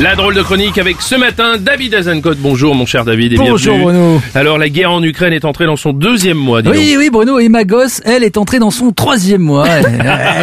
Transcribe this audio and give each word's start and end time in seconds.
La 0.00 0.14
drôle 0.14 0.34
de 0.36 0.42
chronique 0.42 0.78
avec 0.78 1.02
ce 1.02 1.16
matin 1.16 1.54
David 1.58 1.92
Azencote. 1.92 2.38
Bonjour 2.38 2.72
mon 2.76 2.86
cher 2.86 3.04
David 3.04 3.32
et 3.32 3.36
Bonjour, 3.36 3.74
bienvenue. 3.74 3.98
Bruno. 3.98 4.20
Alors 4.36 4.56
la 4.56 4.68
guerre 4.68 4.92
en 4.92 5.02
Ukraine 5.02 5.32
est 5.32 5.44
entrée 5.44 5.66
dans 5.66 5.74
son 5.74 5.92
deuxième 5.92 6.36
mois. 6.36 6.62
dis 6.62 6.68
Oui, 6.68 6.92
donc. 6.92 6.98
oui, 7.00 7.10
Bruno, 7.10 7.38
et 7.40 7.48
ma 7.48 7.64
gosse, 7.64 8.00
elle 8.04 8.22
est 8.22 8.36
entrée 8.36 8.60
dans 8.60 8.70
son 8.70 8.92
troisième 8.92 9.42
mois. 9.42 9.66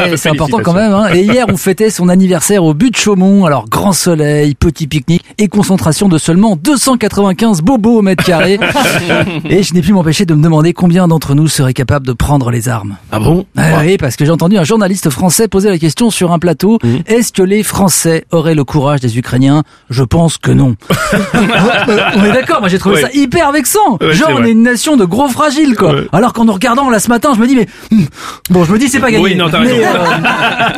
Ouais, 0.05 0.17
c'est 0.17 0.29
important 0.29 0.59
quand 0.61 0.73
même. 0.73 0.91
Hein. 0.93 1.07
Et 1.13 1.21
hier, 1.21 1.45
on 1.49 1.55
fêtait 1.57 1.89
son 1.89 2.09
anniversaire 2.09 2.63
au 2.63 2.73
but 2.73 2.91
de 2.91 2.95
Chaumont. 2.97 3.45
Alors, 3.45 3.67
grand 3.69 3.93
soleil, 3.93 4.53
petit 4.55 4.87
pique-nique 4.87 5.23
et 5.37 5.47
concentration 5.47 6.09
de 6.09 6.17
seulement 6.17 6.55
295 6.55 7.61
bobos 7.61 7.99
au 7.99 8.01
mètre 8.01 8.23
carré. 8.23 8.59
et 9.49 9.63
je 9.63 9.73
n'ai 9.73 9.81
pu 9.81 9.93
m'empêcher 9.93 10.25
de 10.25 10.33
me 10.33 10.43
demander 10.43 10.73
combien 10.73 11.07
d'entre 11.07 11.33
nous 11.33 11.47
seraient 11.47 11.73
capables 11.73 12.05
de 12.05 12.13
prendre 12.13 12.51
les 12.51 12.67
armes. 12.69 12.97
Ah 13.11 13.19
bon? 13.19 13.45
Ah 13.57 13.79
oui, 13.85 13.97
parce 13.97 14.15
que 14.17 14.25
j'ai 14.25 14.31
entendu 14.31 14.57
un 14.57 14.63
journaliste 14.63 15.09
français 15.09 15.47
poser 15.47 15.69
la 15.69 15.77
question 15.77 16.09
sur 16.11 16.31
un 16.31 16.39
plateau. 16.39 16.77
Mhm. 16.83 17.03
Est-ce 17.07 17.31
que 17.31 17.43
les 17.43 17.63
Français 17.63 18.25
auraient 18.31 18.55
le 18.55 18.63
courage 18.65 18.99
des 18.99 19.17
Ukrainiens? 19.17 19.44
Je 19.89 20.03
pense 20.03 20.37
que 20.37 20.51
non. 20.51 20.75
on 22.15 22.23
est 22.23 22.31
d'accord, 22.31 22.59
moi 22.61 22.69
j'ai 22.69 22.79
trouvé 22.79 22.95
Ouais. 22.95 23.01
ça 23.01 23.09
hyper 23.13 23.51
vexant. 23.51 23.97
Ouais, 23.99 24.13
Genre 24.13 24.31
on 24.33 24.43
est 24.43 24.51
une 24.51 24.63
nation 24.63 24.95
de 24.95 25.03
gros 25.05 25.27
fragiles 25.27 25.75
quoi. 25.75 25.93
Ouais. 25.93 26.07
Alors 26.13 26.31
qu'en 26.33 26.45
nous 26.45 26.53
regardant 26.53 26.89
là 26.89 26.99
ce 26.99 27.09
matin, 27.09 27.31
je 27.35 27.39
me 27.41 27.47
dis 27.47 27.55
mais 27.55 27.67
hmm, 27.91 28.03
bon, 28.49 28.63
je 28.63 28.71
me 28.71 28.77
dis 28.79 28.87
c'est 28.87 28.99
pas 28.99 29.11
gagné. 29.11 29.23
Oui, 29.23 29.35
non, 29.35 29.47
mais, 29.51 29.71
euh, 29.71 29.87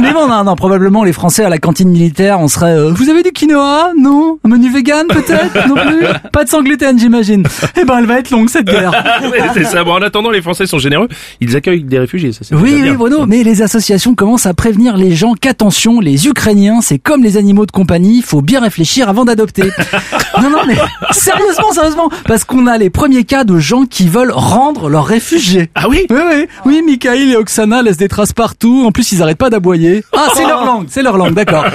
mais 0.01 0.11
bon, 0.13 0.27
non, 0.27 0.43
non, 0.43 0.55
probablement 0.55 1.03
les 1.03 1.13
Français 1.13 1.43
à 1.43 1.49
la 1.49 1.57
cantine 1.59 1.89
militaire, 1.89 2.39
on 2.39 2.47
serait. 2.47 2.71
euh, 2.77 2.91
vous 2.93 3.09
avez 3.09 3.21
du 3.23 3.31
quinoa 3.31 3.91
Non? 3.99 4.39
Un 4.43 4.49
menu 4.49 4.71
vegan 4.71 5.05
peut-être? 5.07 5.67
Non 5.67 5.75
plus? 5.75 6.05
Pas 6.31 6.43
de 6.43 6.49
sans 6.49 6.61
gluten, 6.63 6.97
j'imagine. 6.97 7.43
Eh 7.79 7.85
ben, 7.85 7.97
elle 7.99 8.05
va 8.05 8.19
être 8.19 8.31
longue 8.31 8.49
cette 8.49 8.65
guerre. 8.65 8.91
C'est 9.53 9.65
ça. 9.65 9.83
Bon, 9.83 9.93
en 9.93 10.01
attendant, 10.01 10.29
les 10.31 10.41
Français 10.41 10.65
sont 10.65 10.79
généreux. 10.79 11.07
Ils 11.41 11.55
accueillent 11.55 11.83
des 11.83 11.99
réfugiés. 11.99 12.31
Ça, 12.31 12.39
c'est 12.43 12.55
Oui, 12.55 12.79
oui. 12.81 12.91
Bruno, 12.91 13.25
mais 13.25 13.43
les 13.43 13.61
associations 13.61 14.15
commencent 14.15 14.45
à 14.45 14.53
prévenir 14.53 14.97
les 14.97 15.13
gens 15.15 15.33
qu'attention, 15.39 15.99
les 15.99 16.27
Ukrainiens, 16.27 16.79
c'est 16.81 16.97
comme 16.99 17.23
les 17.23 17.37
animaux 17.37 17.65
de 17.65 17.71
compagnie, 17.71 18.21
faut 18.21 18.41
bien 18.41 18.56
réfléchir 18.59 19.09
avant 19.09 19.25
d'adopter. 19.25 19.63
non, 20.41 20.49
non, 20.49 20.59
mais 20.67 20.75
sérieusement, 21.11 21.71
sérieusement, 21.71 22.09
parce 22.25 22.43
qu'on 22.43 22.67
a 22.67 22.77
les 22.77 22.89
premiers 22.89 23.23
cas 23.23 23.43
de 23.43 23.57
gens 23.57 23.85
qui 23.85 24.07
veulent 24.07 24.31
rendre 24.31 24.89
leurs 24.89 25.05
réfugiés. 25.05 25.69
Ah 25.75 25.85
oui 25.89 26.05
Oui, 26.09 26.17
oui, 26.31 26.47
oui, 26.65 26.81
Mikhail 26.85 27.31
et 27.31 27.35
Oksana 27.35 27.81
laissent 27.81 27.97
des 27.97 28.07
traces 28.07 28.33
partout. 28.33 28.83
En 28.85 28.91
plus, 28.91 29.11
ils 29.11 29.21
arrêtent 29.21 29.37
pas 29.37 29.49
d'aboyer. 29.49 30.03
Ah, 30.13 30.27
c'est 30.33 30.45
leur 30.45 30.65
langue, 30.65 30.87
c'est 30.89 31.01
leur 31.03 31.17
langue, 31.17 31.33
d'accord. 31.33 31.65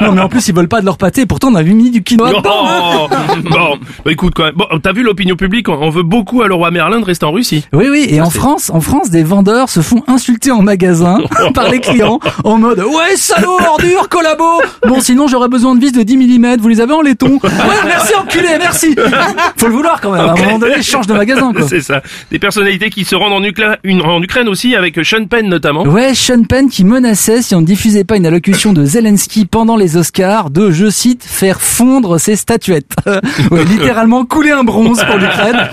Non, 0.00 0.12
mais 0.12 0.20
en 0.20 0.28
plus, 0.28 0.46
ils 0.48 0.54
veulent 0.54 0.68
pas 0.68 0.80
de 0.80 0.86
leur 0.86 0.98
pâté. 0.98 1.26
Pourtant, 1.26 1.48
on 1.50 1.54
a 1.54 1.62
mis 1.62 1.90
du 1.90 2.02
quinoa 2.02 2.30
dedans. 2.34 2.66
hein. 2.66 3.08
Bon, 3.50 3.78
bah, 4.04 4.12
écoute 4.12 4.32
quand 4.36 4.44
même. 4.44 4.54
Bon, 4.54 4.66
t'as 4.82 4.92
vu 4.92 5.02
l'opinion 5.02 5.36
publique 5.36 5.68
On 5.68 5.90
veut 5.90 6.02
beaucoup 6.02 6.42
à 6.42 6.48
le 6.48 6.54
roi 6.54 6.70
Merlin 6.70 7.00
de 7.00 7.04
rester 7.04 7.26
en 7.26 7.32
Russie. 7.32 7.64
Oui, 7.72 7.86
oui, 7.90 8.06
et 8.08 8.20
en 8.20 8.30
France, 8.30 8.70
en 8.72 8.80
France, 8.80 9.10
des 9.10 9.22
vendeurs 9.22 9.68
se 9.68 9.80
font 9.80 10.02
insulter 10.06 10.50
en 10.50 10.62
magasin 10.62 11.18
par 11.54 11.68
les 11.68 11.80
clients 11.80 12.20
en 12.44 12.58
mode 12.58 12.78
ouais 12.80 13.16
salaud, 13.16 13.56
ordure, 13.68 14.08
collabo. 14.08 14.44
Bon, 14.86 15.00
sinon 15.00 15.26
j'aurais 15.28 15.48
besoin 15.48 15.74
de 15.74 15.80
vis 15.80 15.92
de 15.92 16.02
10 16.02 16.16
mm. 16.38 16.56
Vous 16.60 16.68
les 16.68 16.80
avez 16.80 16.92
en 16.92 17.00
laiton 17.02 17.38
Ouais, 17.42 17.50
merci 17.84 18.14
enculé, 18.14 18.48
merci. 18.58 18.94
Faut 19.56 19.66
le 19.66 19.72
vouloir 19.72 20.00
quand 20.00 20.12
même. 20.12 20.20
À 20.20 20.32
un 20.32 20.36
moment 20.36 20.58
donné, 20.58 20.82
change 20.82 21.06
de 21.06 21.14
magasin 21.14 21.52
quoi. 21.52 21.66
C'est 21.68 21.80
ça. 21.80 22.02
Des 22.30 22.38
personnalités 22.38 22.90
qui 22.90 23.04
se 23.04 23.14
rendent 23.14 23.32
en, 23.32 23.40
Ukla- 23.42 23.78
une- 23.84 24.02
en 24.02 24.20
Ukraine 24.22 24.48
aussi, 24.48 24.74
avec 24.76 24.98
Sean 25.04 25.24
Penn 25.26 25.48
notamment. 25.48 25.84
Ouais, 25.84 26.14
Sean 26.14 26.42
Penn 26.44 26.68
qui 26.68 26.84
menaçait 26.84 27.42
si 27.42 27.54
on 27.54 27.60
ne 27.60 27.66
diffusait 27.66 28.04
pas 28.04 28.16
une 28.16 28.26
allocution 28.26 28.72
de 28.72 28.84
Zelensky 28.84 29.46
pendant 29.46 29.76
les 29.76 29.96
Oscars 29.96 30.50
de, 30.50 30.70
je 30.70 30.90
cite, 30.90 31.24
faire 31.24 31.60
fondre 31.60 32.18
ses 32.18 32.36
statuettes. 32.36 32.94
ouais, 33.50 33.64
littéralement 33.64 34.24
couler 34.24 34.50
un 34.52 34.64
bronze 34.64 35.02
pour 35.04 35.16
l'Ukraine. 35.16 35.68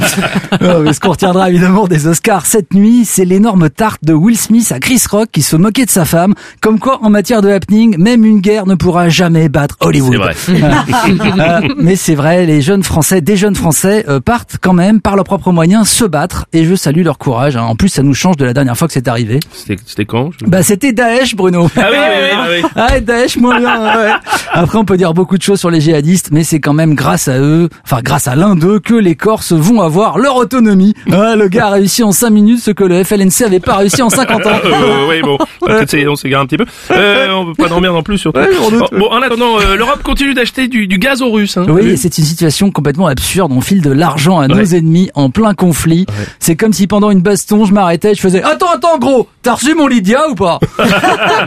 Euh, 0.61 0.91
ce 0.93 0.99
qu'on 0.99 1.11
retiendra 1.11 1.49
évidemment 1.49 1.87
des 1.87 2.07
Oscars 2.07 2.45
cette 2.45 2.73
nuit, 2.73 3.05
c'est 3.05 3.25
l'énorme 3.25 3.69
tarte 3.69 4.03
de 4.03 4.13
Will 4.13 4.37
Smith 4.37 4.71
à 4.71 4.79
Chris 4.79 5.01
Rock 5.09 5.29
qui 5.31 5.41
se 5.41 5.55
moquait 5.55 5.85
de 5.85 5.89
sa 5.91 6.05
femme. 6.05 6.33
Comme 6.61 6.79
quoi, 6.79 6.99
en 7.03 7.09
matière 7.09 7.41
de 7.41 7.49
happening, 7.49 7.97
même 7.97 8.25
une 8.25 8.39
guerre 8.39 8.65
ne 8.65 8.75
pourra 8.75 9.09
jamais 9.09 9.49
battre 9.49 9.75
Hollywood. 9.81 10.11
C'est 10.13 10.17
vrai. 10.17 10.33
Euh, 10.49 11.61
mais 11.77 11.95
c'est 11.95 12.15
vrai, 12.15 12.45
les 12.45 12.61
jeunes 12.61 12.83
Français, 12.83 13.21
des 13.21 13.35
jeunes 13.37 13.55
Français 13.55 14.05
euh, 14.07 14.19
partent 14.19 14.57
quand 14.61 14.73
même 14.73 15.01
par 15.01 15.15
leurs 15.15 15.25
propres 15.25 15.51
moyens 15.51 15.87
se 15.89 16.05
battre 16.05 16.45
et 16.53 16.65
je 16.65 16.75
salue 16.75 17.03
leur 17.03 17.17
courage. 17.17 17.55
hein. 17.57 17.63
En 17.63 17.75
plus, 17.75 17.89
ça 17.89 18.03
nous 18.03 18.13
change 18.13 18.37
de 18.37 18.45
la 18.45 18.53
dernière 18.53 18.77
fois 18.77 18.87
que 18.87 18.93
c'est 18.93 19.07
arrivé. 19.07 19.39
C'était 19.53 20.05
quand 20.05 20.31
je- 20.31 20.45
Bah 20.45 20.63
c'était 20.63 20.91
Daesh 20.93 21.35
Bruno. 21.35 21.69
Ah 21.75 21.87
oui, 21.91 21.97
oui, 21.97 22.37
oui, 22.49 22.61
oui. 22.63 22.69
Ah, 22.75 22.99
Daesh 22.99 23.37
bien. 23.37 23.49
ouais. 23.59 24.11
Après 24.51 24.77
on 24.77 24.85
peut 24.85 24.97
dire 24.97 25.13
beaucoup 25.13 25.37
de 25.37 25.43
choses 25.43 25.59
sur 25.59 25.69
les 25.69 25.81
djihadistes, 25.81 26.29
mais 26.31 26.43
c'est 26.43 26.59
quand 26.59 26.73
même 26.73 26.95
grâce 26.95 27.27
à 27.27 27.37
eux, 27.39 27.69
enfin 27.83 27.99
grâce 28.03 28.27
à 28.27 28.35
l'un 28.35 28.55
d'eux 28.55 28.79
que 28.79 28.93
les 28.95 29.15
Corses 29.15 29.53
vont 29.53 29.81
avoir 29.81 30.17
leur 30.17 30.35
autonomie. 30.37 30.93
Ah, 31.11 31.35
le 31.35 31.47
gars 31.47 31.67
a 31.67 31.71
réussi 31.71 32.03
en 32.03 32.11
5 32.11 32.29
minutes 32.29 32.59
ce 32.59 32.71
que 32.71 32.83
le 32.83 33.03
FLNC 33.03 33.43
avait 33.45 33.59
pas 33.59 33.75
réussi 33.77 34.01
en 34.01 34.09
50 34.09 34.45
ans. 34.45 34.49
Euh, 34.69 35.07
oui, 35.09 35.21
bon, 35.21 35.37
on 35.61 36.15
s'égare 36.15 36.41
un 36.41 36.45
petit 36.45 36.57
peu. 36.57 36.65
Euh, 36.91 37.27
on 37.31 37.45
veut 37.45 37.53
pas 37.53 37.67
dormir 37.67 37.91
non 37.93 38.03
plus, 38.03 38.17
surtout. 38.17 38.39
Ouais. 38.39 38.47
Bon, 38.91 39.07
en 39.11 39.21
attendant, 39.21 39.59
euh, 39.59 39.75
l'Europe 39.75 40.01
continue 40.03 40.28
d'acheter 40.33 40.67
du, 40.67 40.87
du 40.87 40.97
gaz 40.99 41.21
aux 41.21 41.31
Russes. 41.31 41.57
Hein. 41.57 41.65
Oui, 41.69 41.97
c'est 41.97 42.17
une 42.17 42.23
situation 42.23 42.71
complètement 42.71 43.07
absurde. 43.07 43.51
On 43.53 43.61
file 43.61 43.81
de 43.81 43.91
l'argent 43.91 44.39
à 44.39 44.47
nos 44.47 44.63
ennemis 44.63 45.09
en 45.15 45.29
plein 45.29 45.53
conflit. 45.53 46.05
C'est 46.39 46.55
comme 46.55 46.73
si 46.73 46.87
pendant 46.87 47.11
une 47.11 47.21
baston, 47.21 47.65
je 47.65 47.73
m'arrêtais 47.73 48.11
et 48.11 48.15
je 48.15 48.21
faisais 48.21 48.41
Attends, 48.43 48.71
attends, 48.73 48.97
gros, 48.97 49.27
t'as 49.41 49.53
reçu 49.55 49.73
mon 49.75 49.87
Lydia 49.87 50.27
ou 50.29 50.35
pas? 50.35 50.59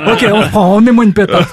Ok, 0.07 0.27
on 0.33 0.41
reprend, 0.41 0.81
mets-moi 0.81 1.05
une 1.05 1.13
pétate. 1.13 1.47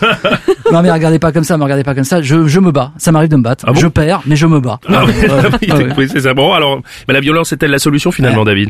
non 0.71 0.81
mais 0.81 0.91
regardez 0.91 1.19
pas 1.19 1.31
comme 1.31 1.43
ça, 1.43 1.57
me 1.57 1.63
regardez 1.63 1.83
pas 1.83 1.93
comme 1.95 2.03
ça. 2.03 2.21
Je, 2.21 2.47
je 2.47 2.59
me 2.59 2.71
bats. 2.71 2.91
Ça 2.97 3.11
m'arrive 3.11 3.29
de 3.29 3.35
me 3.35 3.43
battre. 3.43 3.65
Ah 3.67 3.73
bon 3.73 3.79
je 3.79 3.87
perds, 3.87 4.21
mais 4.25 4.35
je 4.35 4.47
me 4.47 4.59
bats. 4.59 4.79
Ah 4.87 5.03
oui, 5.05 5.13
Ouais, 5.71 5.87
oui, 5.97 6.07
c'est 6.11 6.21
ça. 6.21 6.33
Bon, 6.33 6.53
alors, 6.53 6.81
mais 7.07 7.13
la 7.13 7.19
violence 7.19 7.51
est-elle 7.53 7.71
la 7.71 7.79
solution 7.79 8.11
finalement, 8.11 8.43
David? 8.43 8.69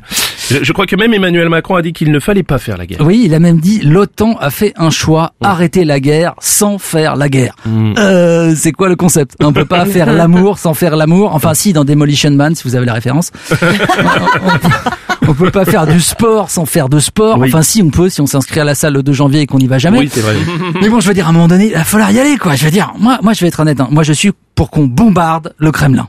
Je, 0.49 0.63
je 0.63 0.73
crois 0.73 0.85
que 0.85 0.95
même 0.95 1.13
Emmanuel 1.13 1.49
Macron 1.49 1.75
a 1.75 1.81
dit 1.81 1.93
qu'il 1.93 2.11
ne 2.11 2.19
fallait 2.19 2.43
pas 2.43 2.57
faire 2.57 2.77
la 2.77 2.85
guerre. 2.85 2.99
Oui, 3.01 3.21
il 3.25 3.33
a 3.33 3.39
même 3.39 3.59
dit 3.59 3.79
l'OTAN 3.83 4.35
a 4.39 4.49
fait 4.49 4.73
un 4.77 4.89
choix, 4.89 5.33
arrêter 5.41 5.85
la 5.85 5.99
guerre 5.99 6.33
sans 6.39 6.77
faire 6.77 7.15
la 7.15 7.29
guerre. 7.29 7.55
Hmm. 7.65 7.93
Euh, 7.97 8.48
c'est 8.55 8.71
quoi 8.71 8.89
le 8.89 8.95
concept? 8.95 9.35
On 9.41 9.53
peut 9.53 9.65
pas 9.65 9.85
faire 9.85 10.11
l'amour 10.13 10.57
sans 10.59 10.73
faire 10.73 10.95
l'amour. 10.95 11.33
Enfin, 11.33 11.53
si 11.53 11.73
dans 11.73 11.83
Demolition 11.85 12.31
Man, 12.31 12.55
si 12.55 12.63
vous 12.63 12.75
avez 12.75 12.85
la 12.85 12.93
référence. 12.93 13.31
on, 13.51 15.27
on 15.29 15.33
peut 15.33 15.51
pas 15.51 15.65
faire 15.65 15.85
du 15.87 15.99
sport 15.99 16.49
sans 16.49 16.65
faire 16.65 16.89
de 16.89 16.99
sport. 16.99 17.37
Oui. 17.39 17.47
Enfin, 17.49 17.61
si 17.61 17.81
on 17.81 17.89
peut, 17.89 18.09
si 18.09 18.21
on 18.21 18.25
s'inscrit 18.27 18.59
à 18.59 18.63
la 18.63 18.75
salle 18.75 18.93
le 18.93 19.03
2 19.03 19.13
janvier 19.13 19.41
et 19.41 19.45
qu'on 19.45 19.57
n'y 19.59 19.67
va 19.67 19.77
jamais. 19.77 19.99
Oui, 19.99 20.09
c'est 20.11 20.21
vrai. 20.21 20.35
Mais 20.81 20.89
bon, 20.89 20.99
je 20.99 21.07
veux 21.07 21.13
dire, 21.13 21.27
à 21.27 21.29
un 21.29 21.33
moment 21.33 21.47
donné, 21.47 21.67
il 21.67 21.73
va 21.73 21.83
falloir 21.83 22.11
y 22.11 22.19
aller, 22.19 22.37
quoi. 22.37 22.55
Je 22.55 22.65
veux 22.65 22.71
dire, 22.71 22.91
moi, 22.99 23.19
moi, 23.21 23.33
je 23.33 23.41
vais 23.41 23.47
être 23.47 23.59
honnête. 23.59 23.79
hein. 23.79 23.87
Moi, 23.91 24.03
je 24.03 24.13
suis 24.13 24.31
pour 24.55 24.69
qu'on 24.71 24.85
bombarde 24.87 25.53
le 25.57 25.71
Kremlin. 25.71 26.07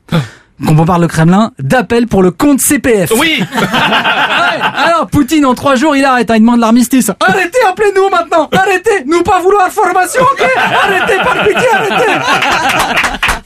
Qu'on 0.67 0.75
bombarde 0.75 1.03
le 1.03 1.09
Kremlin, 1.09 1.53
d'appel 1.59 2.07
pour 2.07 2.23
le 2.23 2.31
compte 2.31 2.61
CPF. 2.61 3.11
Oui 3.17 3.43
Ouais, 3.55 4.61
alors 4.75 5.07
Poutine 5.07 5.47
en 5.47 5.55
trois 5.55 5.75
jours 5.77 5.97
il 5.97 6.05
arrête, 6.05 6.31
hein, 6.31 6.37
il 6.37 6.41
demande 6.41 6.61
l'armistice. 6.61 7.11
Arrêtez, 7.21 7.59
appelez-nous 7.69 8.09
maintenant, 8.11 8.49
arrêtez, 8.53 9.05
nous 9.07 9.23
pas 9.23 9.41
vouloir 9.41 9.71
formation, 9.71 10.23
ok 10.23 10.43
Arrêtez, 10.57 11.17
par 11.23 11.45
pitié, 11.45 11.69
arrêtez 11.73 12.13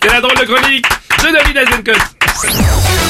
C'est 0.02 0.12
la 0.12 0.20
drôle 0.20 0.36
de 0.36 0.44
chronique 0.44 0.86
de 1.22 1.54
David. 1.54 3.03